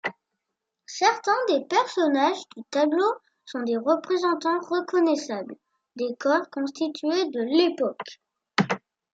[0.87, 3.13] Certains des personnages du tableau
[3.45, 5.53] sont des représentants reconnaissables
[5.95, 8.19] des corps constitués de l'époque.